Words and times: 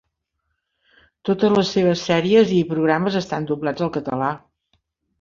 Totes 1.29 1.53
les 1.59 1.75
seves 1.77 2.07
sèries 2.09 2.57
i 2.57 2.65
programes 2.73 3.21
estan 3.23 3.49
doblats 3.55 3.89
al 3.89 3.97
català. 4.03 4.35